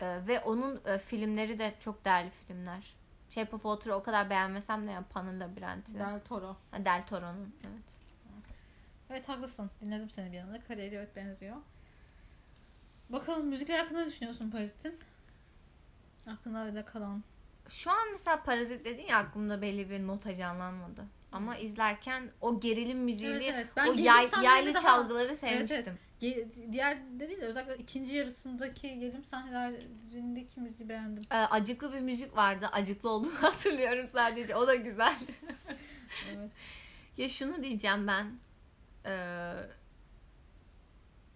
[0.00, 2.94] E, ve onun e, filmleri de çok değerli filmler.
[3.30, 5.94] Shape of Water'ı o kadar beğenmesem de yani Panır Labirenti.
[5.94, 6.56] Del Toro.
[6.70, 8.04] Ha, Del Toro'nun evet.
[9.10, 9.70] Evet haklısın.
[9.80, 10.60] Dinledim seni bir yanında.
[10.60, 11.56] Kariyeri evet benziyor.
[13.08, 14.98] Bakalım müzikler hakkında ne düşünüyorsun Paris'in?
[16.26, 17.22] Aklında öyle kalan.
[17.68, 21.04] Şu an mesela Parazit dedin ya aklımda belli bir nota canlanmadı.
[21.34, 23.66] Ama izlerken o gerilim müziğini, Evet, evet.
[23.76, 25.84] O gerilim yay, yaylı daha- çalgıları sevmiştim.
[25.86, 25.98] evet.
[26.22, 31.22] Ge- diğer de değil de özellikle ikinci yarısındaki gelim sahnelerindeki müziği beğendim.
[31.30, 32.68] Ee, acıklı bir müzik vardı.
[32.72, 34.56] Acıklı olduğunu hatırlıyorum sadece.
[34.56, 35.32] O da güzeldi.
[36.36, 36.50] Evet.
[37.16, 38.26] ya şunu diyeceğim ben.
[39.06, 39.52] Ee,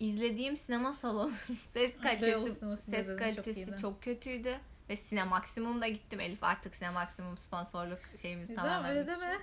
[0.01, 1.33] izlediğim sinema salonu
[1.73, 2.53] ses kalitesi
[2.91, 3.77] ses kalitesi iyiydi.
[3.81, 4.55] çok, kötüydü
[4.89, 6.21] ve Sinemaksimum'da gittim.
[6.21, 9.39] Elif artık Sinemaksimum sponsorluk şeyimiz Güzel tamamen öyle deme.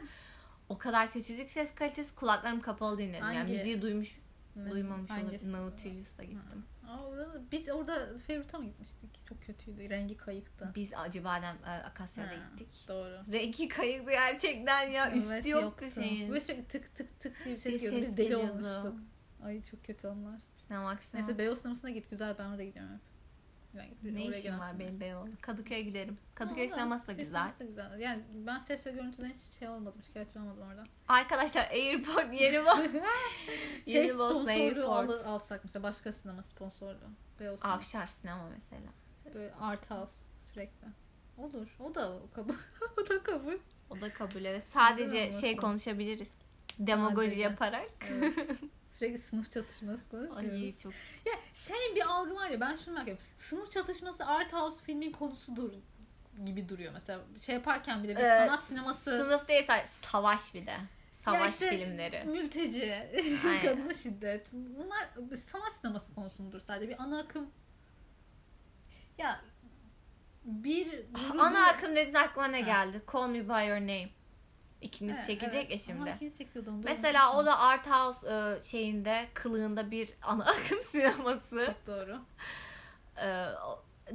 [0.69, 3.25] O kadar kötüydü ki ses kalitesi kulaklarım kapalı dinledim.
[3.25, 3.53] Yani Hangi?
[3.53, 4.17] müziği duymuş,
[4.55, 5.51] Ne- duymamış olabilir.
[5.51, 6.65] Nautilus'ta gittim.
[6.87, 9.25] Aa, orada, biz orada Favorite'a mı gitmiştik?
[9.29, 9.89] Çok kötüydü.
[9.89, 10.71] Rengi kayıktı.
[10.75, 12.85] Biz Acıbadem e, Akasya'da Ha, gittik.
[12.87, 13.31] Doğru.
[13.31, 15.11] Rengi kayıktı gerçekten ya.
[15.13, 16.33] Üstü Evet, yoktu şeyin.
[16.33, 18.01] Ve sürekli tık tık tık diye bir ses Bir geliyordu.
[18.01, 18.51] Biz deli geliyordu.
[18.51, 18.95] olmuştuk.
[19.43, 20.41] Ay çok kötü onlar.
[20.67, 21.19] Sinemaksimum.
[21.25, 22.09] Neyse Beyoğlu sinemasına git.
[22.09, 23.01] Güzel ben orada gidiyorum hep.
[23.75, 25.29] Ben Ne oraya gelen var benim Beyoğlu?
[25.41, 26.17] Kadıköy'e giderim.
[26.35, 27.25] Kadıköy sineması da güzel.
[27.27, 27.99] sineması da güzel.
[27.99, 30.03] Yani ben ses ve görüntüden hiç şey olmadım.
[30.03, 30.83] Şikayetçi olmadım orada.
[31.07, 32.75] Arkadaşlar Airport yeni bu.
[32.75, 34.49] şey Yeni sponsorluğu
[34.93, 35.25] Airport.
[35.25, 37.09] al, alsak mesela başka sinema sponsorluğu.
[37.39, 37.77] Beyoğlu sineması.
[37.77, 38.91] Avşar sinema mesela.
[39.35, 40.87] Böyle art house sürekli.
[41.37, 41.67] Olur.
[41.79, 42.53] O da kabul.
[42.97, 43.57] o da kabul.
[43.89, 44.63] O da kabul evet.
[44.73, 46.29] Sadece şey konuşabiliriz.
[46.79, 47.41] Demagoji Sadece.
[47.41, 47.89] yaparak.
[48.09, 48.33] Evet.
[48.95, 50.63] sürekli sınıf çatışması konuşuyoruz.
[50.63, 50.93] Ay çok.
[51.25, 53.25] Ya şey bir algı var ya ben şunu merak ediyorum.
[53.37, 55.73] Sınıf çatışması art house filmin konusudur
[56.45, 57.19] gibi duruyor mesela.
[57.41, 59.67] Şey yaparken bile bir Ee, sanat sineması Sınıf değil
[60.01, 60.75] savaş bir de.
[61.25, 62.23] Savaş işte filmleri.
[62.25, 63.09] Mülteci,
[63.61, 64.47] kadına şiddet.
[64.53, 66.89] Bunlar sanat sineması konusu mudur sadece?
[66.89, 67.49] Bir ana akım
[69.17, 69.41] ya
[70.43, 72.65] bir grubu- Ana akım dedin aklıma ne Ha.
[72.85, 73.01] geldi?
[73.13, 74.09] Call Me By Your Name.
[74.85, 75.71] İkiniz Evet, çekecek evet.
[75.71, 76.01] ya şimdi.
[76.01, 80.81] Ama ikincisi çekiyordu doğru Mesela o da art house e, şeyinde kılığında bir ana akım
[80.91, 81.65] sineması.
[81.65, 82.19] çok doğru.
[83.17, 83.25] E,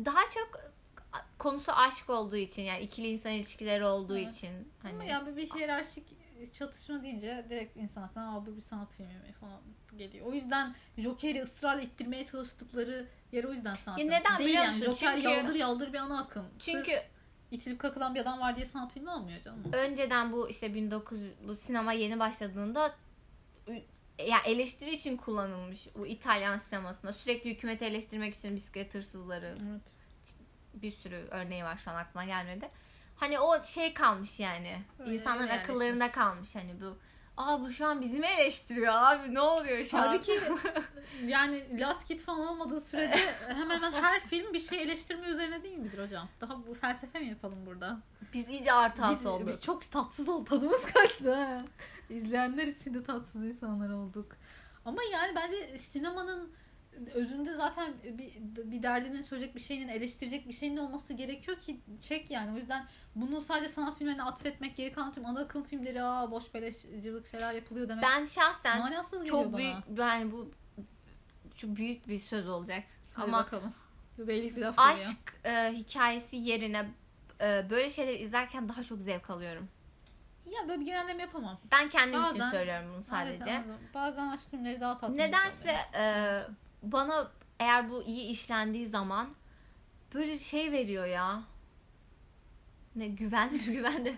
[0.04, 0.60] daha çok
[1.38, 4.34] konusu aşk olduğu için yani ikili insan ilişkileri olduğu Evet.
[4.36, 6.04] için Ama hani yani bir hiyerarşik
[6.52, 9.60] çatışma deyince direkt insan aklına Aa, bu bir sanat filmi mi falan
[9.96, 10.26] geliyor.
[10.26, 14.76] O yüzden Joker'i ısrarla ittirmeye çalıştıkları yer o yüzden sanat Ya neden değil biliyor yani.
[14.76, 14.94] musun?
[14.94, 16.46] Joker Çünkü- yaldır yaldır bir ana akım.
[16.58, 17.02] çünkü Sırf
[17.50, 19.64] itilip kakılan bir adam var diye sanat filmi olmuyor canım.
[19.72, 22.94] Önceden bu işte 1900 bu sinema yeni başladığında
[24.26, 29.80] ya eleştiri için kullanılmış bu İtalyan sinemasında sürekli hükümeti eleştirmek için bisiklet hırsızları Evet.
[30.74, 32.68] bir sürü örneği var şu an aklıma gelmedi.
[33.16, 34.82] Hani o şey kalmış yani.
[34.98, 36.98] Öyle İnsanların akıllarında kalmış hani bu.
[37.36, 40.06] Aa bu şu an bizi mi eleştiriyor abi ne oluyor şu an?
[40.06, 40.40] Halbuki
[41.26, 45.78] yani Last Kid falan olmadığı sürece hemen hemen her film bir şey eleştirme üzerine değil
[45.78, 46.28] midir hocam?
[46.40, 47.98] Daha bu felsefe mi yapalım burada?
[48.32, 49.48] Biz iyice artası Biz, olduk.
[49.48, 50.48] biz çok tatsız olduk.
[50.48, 51.62] Tadımız kaçtı ha.
[52.10, 54.36] İzleyenler için de tatsız insanlar olduk.
[54.84, 56.52] Ama yani bence sinemanın
[57.14, 58.32] özünde zaten bir,
[58.70, 62.52] bir derdinin söyleyecek bir şeyinin eleştirecek bir şeyin olması gerekiyor ki çek yani.
[62.52, 66.54] O yüzden bunu sadece sanat filmlerine atfetmek geri kalan tüm ana akım filmleri aa boş
[66.54, 68.04] beleşcilik şeyler yapılıyor demek.
[68.04, 69.56] Ben şahsen manasız çok bana.
[69.58, 70.50] büyük yani bu
[71.56, 72.84] çok büyük bir söz olacak.
[73.14, 73.74] Hadi Ama bakalım.
[74.76, 76.88] Aşk e, hikayesi yerine
[77.40, 79.68] e, böyle şeyleri izlerken daha çok zevk alıyorum.
[80.46, 81.60] Ya böyle bir genelleme yapamam.
[81.72, 83.06] Ben kendim için Bazen- söylüyorum bunu Evet,
[83.38, 83.52] sadece.
[83.52, 83.78] anladım.
[83.94, 85.16] Bazen aşk filmleri daha tatlı.
[85.16, 86.40] Nedense e,
[86.82, 89.34] bana eğer bu iyi işlendiği zaman
[90.14, 91.42] böyle şey veriyor ya.
[92.96, 94.14] Ne güven güven de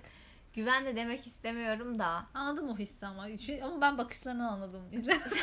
[0.55, 2.27] güven de demek istemiyorum da.
[2.35, 3.27] Anladım o hissi ama.
[3.63, 4.83] Ama ben bakışlarından anladım.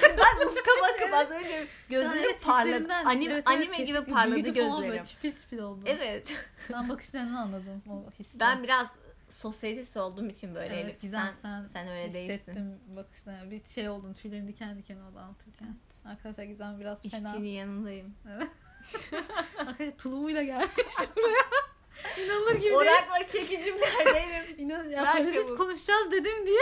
[0.03, 2.93] Ben ufka bakıp az önce gözlerim Evet, parladı.
[2.93, 4.13] Anim, Evet, evet, anime gibi kesinlikle.
[4.13, 5.03] parladı gözlerim.
[5.03, 5.81] Çipil çipil oldu.
[5.85, 6.33] Evet.
[6.73, 8.39] Ben bakışlarından anladım o hissi.
[8.39, 8.87] Ben biraz
[9.29, 11.01] sosyalist olduğum için böyle Evet, Elif.
[11.01, 12.19] Gizem, sen, sen sen öyle değilsin.
[12.19, 13.51] hissettim bakışlarına.
[13.51, 15.75] Bir şey oldun tüylerin diken diken oldu anlatırken.
[16.05, 17.29] Arkadaşlar Gizem biraz fena.
[17.29, 18.15] İşçinin yanındayım.
[19.57, 21.43] Arkadaşlar tulumuyla gelmiş buraya.
[22.25, 22.73] İnanılır gibi değil.
[22.73, 24.55] Orakla çekicim neredeyim?
[24.57, 26.61] İnan, ya parazit konuşacağız dedim diye.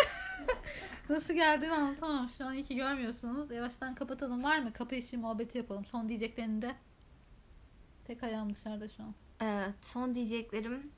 [1.10, 2.30] Nasıl geldiğini anlatamam.
[2.38, 3.52] Şu an iyi ki görmüyorsunuz.
[3.52, 4.44] Yavaştan kapatalım.
[4.44, 4.74] Var mı?
[4.74, 5.86] Kapı işi muhabbeti yapalım.
[5.86, 6.76] Son diyeceklerini de.
[8.08, 9.16] Tek ayağım dışarıda şu an.
[9.42, 10.92] Ee, son diyeceklerim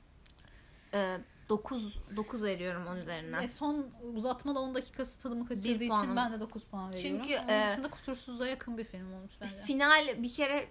[1.50, 3.42] 9 9 veriyorum onun üzerinden.
[3.42, 7.22] E, son uzatmada 10 dakikası tadımı kaçırdığı için ben de 9 puan veriyorum.
[7.24, 9.62] Çünkü, Onun e, dışında kusursuzluğa yakın bir film olmuş bence.
[9.64, 10.68] Final bir kere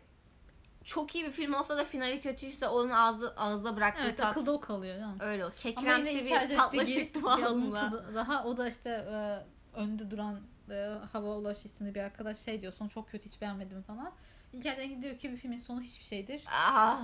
[0.83, 4.51] çok iyi bir film olsa da finali kötüyse onun ağzı, ağızda bıraktığı evet tat akılda
[4.51, 5.17] o kalıyor canım.
[5.19, 5.49] öyle o.
[5.49, 8.15] Kekremsi bir ettiği çıktı ağzımda.
[8.15, 8.43] daha.
[8.43, 9.39] O da işte e,
[9.79, 10.39] önde duran
[10.69, 12.73] e, Hava Ulaş isimli bir arkadaş şey diyor.
[12.73, 14.11] Sonu çok kötü hiç beğenmedim falan.
[14.53, 16.43] İlk yerden gidiyor ki bir filmin sonu hiçbir şeydir.
[16.73, 16.97] Aa,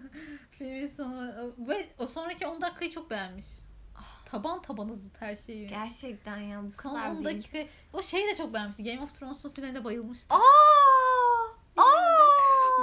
[0.50, 3.46] Filmin sonu ve o sonraki 10 dakikayı çok beğenmiş.
[4.30, 5.68] Taban taban zıt her şeyi.
[5.68, 7.38] gerçekten ya bu Son kadar 10 değil.
[7.38, 7.58] dakika
[7.92, 8.84] o şeyi de çok beğenmişti.
[8.84, 10.34] Game of Thrones'un finaline bayılmıştı.
[10.34, 10.38] Aa!
[11.76, 11.84] Aa!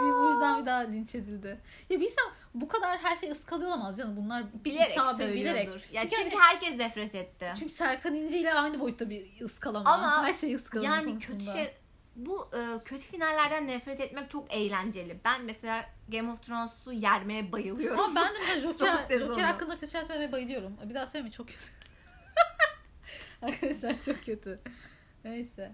[0.01, 1.61] Bu yüzden bir daha linç edildi.
[1.89, 4.17] Ya bir insan bu kadar her şey ıskalıyor olamaz canım.
[4.17, 5.87] Bunlar bilerek isabet, söylüyordur.
[5.91, 7.53] Ya Çünkü çünkü hani- herkes nefret etti.
[7.59, 9.89] Çünkü Serkan İnce ile aynı boyutta bir ıskalama.
[9.89, 11.37] Ama her şey ıskalama Yani konusunda.
[11.39, 11.73] kötü şey
[12.15, 15.19] bu e, kötü finallerden nefret etmek çok eğlenceli.
[15.25, 17.99] Ben mesela Game of Thrones'u yermeye bayılıyorum.
[17.99, 19.19] Ama ben de mesela Joker.
[19.19, 20.77] Joker hakkında kötü şeyler söylemeye bayılıyorum.
[20.89, 21.63] Bir daha söyleme çok kötü.
[23.41, 24.59] Arkadaşlar çok kötü.
[25.23, 25.71] Neyse.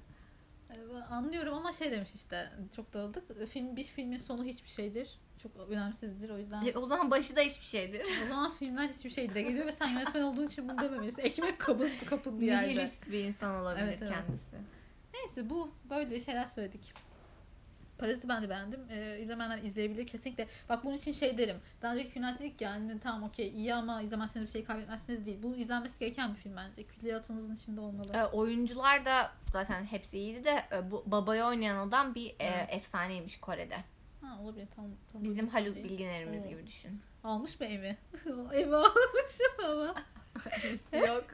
[0.70, 3.50] Ee, Anlıyorum ama şey demiş işte çok dağıldık.
[3.50, 5.20] Film bir filmin sonu hiçbir şeydir.
[5.44, 6.72] Çok önemsizdir o yüzden.
[6.76, 8.08] o zaman başı da hiçbir şeydir.
[8.26, 11.22] O zaman filmler hiçbir şey dile geliyor ve sen yönetmen olduğun için bunu dememelisin.
[11.22, 12.68] Ekmek kabın kapın bir yerde.
[12.68, 14.12] Nihilist bir insan olabilir Evet, evet.
[15.20, 16.94] Neyse bu böyle şeyler söyledik.
[17.98, 18.80] Parazit'i ben de beğendim.
[18.90, 20.48] Ee, izlemeyenler izleyebilir kesinlikle.
[20.70, 21.58] Bak bunun için şey derim.
[21.82, 25.44] Daha önceki filmler dedik ya hani tamam okey iyi ama izlemezseniz bir şey kaybetmezsiniz değil.
[25.44, 26.84] Bu izlenmesi gereken bir film bence.
[26.84, 28.14] Külliyatınızın içinde olmalı.
[28.14, 32.68] E, oyuncular da zaten hepsi iyiydi de e, bu babayı oynayan adam bir e, Evet.
[32.72, 33.78] efsaneymiş Kore'de.
[34.22, 34.92] Ha olabilir tamam.
[35.12, 35.24] tamam.
[35.24, 35.84] Bizim Haluk Şey.
[35.84, 36.50] Bilginer'imiz Oo.
[36.50, 37.02] gibi düşün.
[37.24, 37.98] Almış mı evi?
[38.54, 39.96] evi almış ama.
[41.08, 41.26] Yok.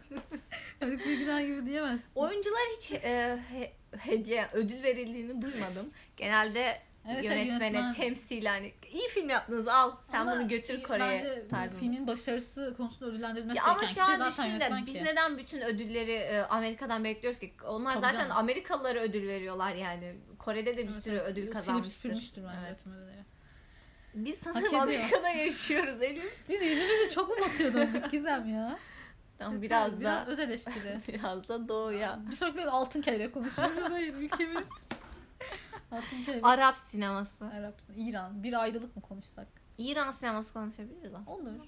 [0.82, 2.10] Bilginer gibi diyemezsin.
[2.16, 5.90] Oyuncular hiç e, he- hediye ödül verildiğini duymadım.
[6.18, 6.80] Genelde
[7.12, 11.80] Evet, yönetmene yönetmen- temsil hani iyi film yaptınız al sen Ama bunu götür Kore'ye tarzında.
[11.80, 15.04] filmin başarısı konusunda ödüllendirilmesi Ya ama şu an zaten yönetmen biz ki.
[15.04, 17.54] neden bütün ödülleri e, Amerika'dan bekliyoruz ki?
[17.68, 18.38] Onlar Tabii zaten canım.
[18.38, 20.16] Amerikalılara ödül veriyorlar yani.
[20.40, 21.28] Kore'de de bir Evet, sürü evet.
[21.28, 22.10] ödül kazanmıştır.
[22.10, 22.26] bence
[22.66, 22.78] Evet.
[24.14, 24.76] Biz sanırım.
[24.80, 26.34] Amerika'da yaşıyoruz Elif.
[26.50, 28.80] Biz yüzümüzü çok mu batıyor döndük Gizem ya?
[29.44, 31.00] Tamam biraz biraz da öz eleştiri.
[31.08, 32.20] biraz da doğuya.
[32.30, 33.84] Bir sonraki bölüm altın kelebek konuşuyoruz.
[33.92, 34.70] Hayır ülkemiz.
[35.92, 36.46] altın kelebek.
[36.48, 37.46] Arap sineması.
[37.46, 38.44] Arap, İran.
[38.44, 39.48] Bir ayrılık mı konuşsak?
[39.78, 41.32] İran sineması konuşabiliriz aslında.
[41.32, 41.68] Olur.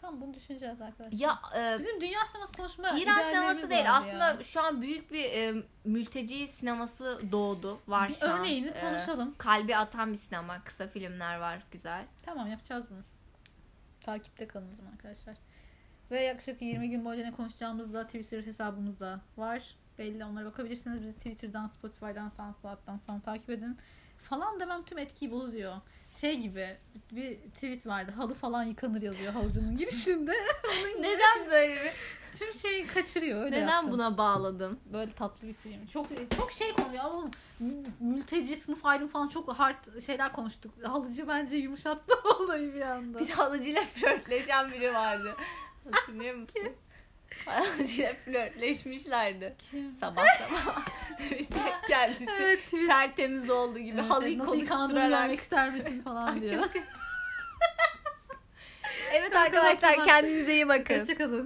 [0.00, 1.18] Tam bunu düşüneceğiz arkadaşlar.
[1.18, 3.84] Ya e, Bizim dünya sineması konuşma İran sineması değil.
[3.84, 4.42] vardı Aslında ya.
[4.42, 7.78] şu an büyük bir e, mülteci sineması doğdu.
[7.88, 8.38] Var bir şu an.
[8.38, 9.34] örneğini E, konuşalım.
[9.38, 10.64] kalbi atan bir sinema.
[10.64, 11.62] Kısa filmler var.
[11.70, 12.04] Güzel.
[12.22, 13.00] Tamam yapacağız bunu.
[14.00, 15.34] Takipte kalın o zaman arkadaşlar.
[16.10, 19.62] Ve yaklaşık 20 gün boyunca ne konuşacağımız da Twitter hesabımızda var.
[19.98, 20.24] belli.
[20.24, 21.02] Onlara bakabilirsiniz.
[21.02, 23.78] Bizi Twitter'dan, Spotify'dan, SoundCloud'dan falan takip edin.
[24.18, 25.76] Falan demem tüm etkiyi bozuyor.
[26.12, 26.76] Şey gibi
[27.12, 28.12] bir tweet vardı.
[28.16, 30.32] Halı falan yıkanır yazıyor halıcının girişinde.
[31.00, 31.92] Neden böyle bir...
[32.38, 33.44] tüm şeyi kaçırıyor.
[33.44, 33.92] Öyle Neden yaptım.
[33.92, 34.78] buna bağladın?
[34.92, 35.86] Böyle tatlı bitireyim.
[35.86, 40.72] Çok çok şey konuyor ama mü- mülteci sınıf ayrımı falan çok hard şeyler konuştuk.
[40.84, 43.18] Halıcı bence yumuşattı olayı bir anda.
[43.18, 45.36] Bir de halıcıyla flörtleşen biri vardı.
[45.92, 46.72] Hatırlıyor musun?
[47.46, 49.54] Halıcıyla flörtleşmişlerdi.
[49.70, 49.96] Kim?
[50.00, 50.86] Sabah sabah.
[51.38, 51.54] işte
[51.88, 52.86] kendisi Evet, tweet.
[52.86, 55.10] tertemiz olduğu gibi Evet, halıyı nasıl konuşturarak.
[55.10, 56.64] görmek ister misin falan diyor.
[59.12, 61.00] Evet arkadaşlar kendinize iyi bakın.
[61.00, 61.42] Hoşçakalın.